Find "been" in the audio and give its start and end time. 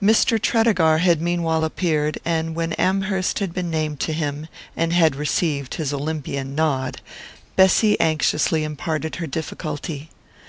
3.52-3.70